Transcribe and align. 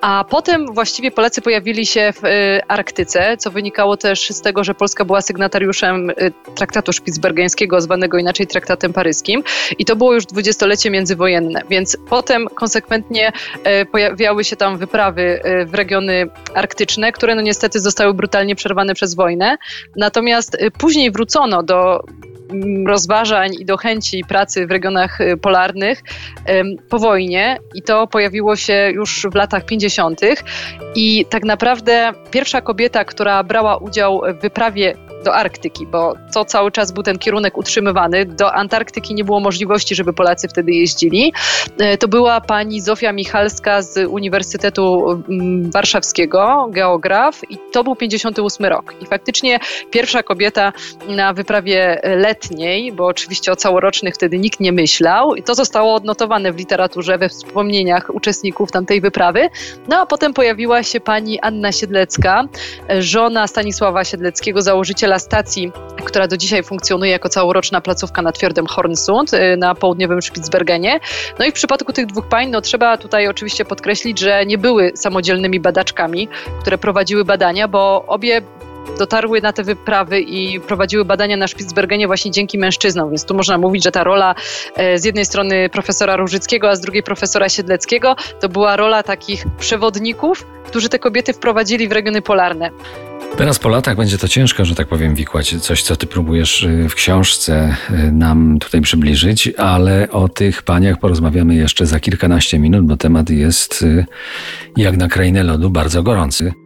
A 0.00 0.24
potem 0.30 0.66
właściwie 0.74 1.10
Polacy 1.10 1.42
pojawili 1.42 1.86
się 1.86 2.12
w 2.12 2.24
y, 2.24 2.60
Arktyce, 2.68 3.36
co 3.36 3.50
wynikało 3.50 3.96
też 3.96 4.30
z 4.30 4.40
tego, 4.40 4.64
że 4.64 4.74
Polska 4.74 5.04
była 5.04 5.22
sygnatariuszem 5.22 6.10
y, 6.10 6.14
traktatu 6.54 6.92
szpicbergeńskiego, 6.92 7.80
zwanego 7.80 8.18
inaczej 8.18 8.46
traktatem 8.46 8.92
paryskim. 8.92 9.42
I 9.78 9.84
to 9.84 9.96
było 9.96 10.14
już 10.14 10.26
dwudziestolecie 10.26 10.90
międzywojenne, 10.90 11.62
więc 11.70 11.96
potem 12.08 12.46
konsekwentnie 12.54 13.32
y, 13.82 13.86
pojawiały 13.86 14.44
się 14.44 14.56
tam 14.56 14.78
wyprawy 14.78 15.40
w 15.66 15.74
regiony 15.74 16.26
arktyczne, 16.54 17.12
które 17.12 17.34
no 17.34 17.42
niestety 17.42 17.80
zostały 17.80 18.14
brutalnie 18.14 18.56
przerwane 18.56 18.94
przez 18.94 19.14
wojnę. 19.14 19.56
Natomiast 19.96 20.56
później 20.78 21.10
wrócono 21.10 21.62
do 21.62 22.04
rozważań 22.86 23.50
i 23.60 23.64
do 23.64 23.76
chęci 23.76 24.24
pracy 24.28 24.66
w 24.66 24.70
regionach 24.70 25.20
y, 25.20 25.36
polarnych 25.36 26.02
po 26.88 26.98
wojnie 26.98 27.58
i 27.74 27.82
to 27.82 28.06
pojawiło 28.06 28.56
się 28.56 28.90
już 28.94 29.26
w 29.32 29.34
latach 29.34 29.64
50. 29.64 30.20
I 30.94 31.26
tak 31.30 31.44
naprawdę 31.44 32.12
pierwsza 32.30 32.60
kobieta, 32.60 33.04
która 33.04 33.42
brała 33.44 33.76
udział 33.76 34.22
w 34.38 34.42
wyprawie 34.42 34.94
do 35.26 35.34
Arktyki, 35.34 35.86
bo 35.86 36.14
to 36.34 36.44
cały 36.44 36.72
czas 36.72 36.92
był 36.92 37.02
ten 37.02 37.18
kierunek 37.18 37.58
utrzymywany. 37.58 38.24
Do 38.24 38.54
Antarktyki 38.54 39.14
nie 39.14 39.24
było 39.24 39.40
możliwości, 39.40 39.94
żeby 39.94 40.12
Polacy 40.12 40.48
wtedy 40.48 40.72
jeździli. 40.72 41.32
E, 41.78 41.98
to 41.98 42.08
była 42.08 42.40
pani 42.40 42.80
Zofia 42.80 43.12
Michalska 43.12 43.82
z 43.82 44.08
Uniwersytetu 44.08 45.10
mm, 45.28 45.70
Warszawskiego, 45.70 46.68
geograf 46.70 47.50
i 47.50 47.58
to 47.72 47.84
był 47.84 47.96
58 47.96 48.66
rok. 48.66 48.94
I 49.02 49.06
faktycznie 49.06 49.58
pierwsza 49.90 50.22
kobieta 50.22 50.72
na 51.08 51.32
wyprawie 51.32 52.00
letniej, 52.04 52.92
bo 52.92 53.06
oczywiście 53.06 53.52
o 53.52 53.56
całorocznych 53.56 54.14
wtedy 54.14 54.38
nikt 54.38 54.60
nie 54.60 54.72
myślał 54.72 55.34
i 55.34 55.42
to 55.42 55.54
zostało 55.54 55.94
odnotowane 55.94 56.52
w 56.52 56.56
literaturze, 56.56 57.18
we 57.18 57.28
wspomnieniach 57.28 58.14
uczestników 58.14 58.72
tamtej 58.72 59.00
wyprawy. 59.00 59.48
No 59.88 60.00
a 60.00 60.06
potem 60.06 60.34
pojawiła 60.34 60.82
się 60.82 61.00
pani 61.00 61.40
Anna 61.40 61.72
Siedlecka, 61.72 62.44
żona 62.98 63.46
Stanisława 63.46 64.04
Siedleckiego, 64.04 64.62
założyciela 64.62 65.15
stacji, 65.18 65.72
która 66.04 66.28
do 66.28 66.36
dzisiaj 66.36 66.62
funkcjonuje 66.62 67.12
jako 67.12 67.28
całoroczna 67.28 67.80
placówka 67.80 68.22
nad 68.22 68.38
fiordem 68.38 68.66
Hornsund 68.66 69.34
y, 69.34 69.56
na 69.56 69.74
południowym 69.74 70.22
Spitsbergenie. 70.22 71.00
No 71.38 71.44
i 71.44 71.50
w 71.50 71.54
przypadku 71.54 71.92
tych 71.92 72.06
dwóch 72.06 72.28
pań, 72.28 72.50
no 72.50 72.60
trzeba 72.60 72.96
tutaj 72.98 73.28
oczywiście 73.28 73.64
podkreślić, 73.64 74.18
że 74.18 74.46
nie 74.46 74.58
były 74.58 74.92
samodzielnymi 74.94 75.60
badaczkami, 75.60 76.28
które 76.60 76.78
prowadziły 76.78 77.24
badania, 77.24 77.68
bo 77.68 78.04
obie 78.06 78.42
dotarły 78.98 79.40
na 79.40 79.52
te 79.52 79.62
wyprawy 79.62 80.20
i 80.20 80.60
prowadziły 80.60 81.04
badania 81.04 81.36
na 81.36 81.48
Spitsbergenie 81.48 82.06
właśnie 82.06 82.30
dzięki 82.30 82.58
mężczyznom, 82.58 83.10
więc 83.10 83.24
tu 83.24 83.34
można 83.34 83.58
mówić, 83.58 83.84
że 83.84 83.90
ta 83.90 84.04
rola 84.04 84.34
e, 84.76 84.98
z 84.98 85.04
jednej 85.04 85.24
strony 85.24 85.68
profesora 85.68 86.16
Różyckiego, 86.16 86.70
a 86.70 86.76
z 86.76 86.80
drugiej 86.80 87.02
profesora 87.02 87.48
Siedleckiego 87.48 88.16
to 88.40 88.48
była 88.48 88.76
rola 88.76 89.02
takich 89.02 89.44
przewodników, 89.58 90.46
którzy 90.66 90.88
te 90.88 90.98
kobiety 90.98 91.32
wprowadzili 91.32 91.88
w 91.88 91.92
regiony 91.92 92.22
polarne. 92.22 92.70
Teraz 93.36 93.58
po 93.58 93.68
latach 93.68 93.96
będzie 93.96 94.18
to 94.18 94.28
ciężko, 94.28 94.64
że 94.64 94.74
tak 94.74 94.88
powiem, 94.88 95.14
wikłać 95.14 95.54
coś, 95.60 95.82
co 95.82 95.96
ty 95.96 96.06
próbujesz 96.06 96.62
y, 96.62 96.88
w 96.88 96.94
książce 96.94 97.76
y, 97.90 98.12
nam 98.12 98.58
tutaj 98.58 98.80
przybliżyć, 98.80 99.48
ale 99.58 100.10
o 100.10 100.28
tych 100.28 100.62
paniach 100.62 100.98
porozmawiamy 100.98 101.54
jeszcze 101.54 101.86
za 101.86 102.00
kilkanaście 102.00 102.58
minut, 102.58 102.86
bo 102.86 102.96
temat 102.96 103.30
jest 103.30 103.82
y, 103.82 104.06
jak 104.76 104.96
na 104.96 105.08
krainę 105.08 105.42
lodu 105.42 105.70
bardzo 105.70 106.02
gorący. 106.02 106.65